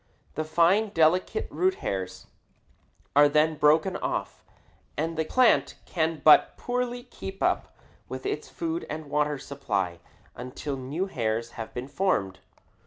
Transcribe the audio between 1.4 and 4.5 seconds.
root hairs are then broken off,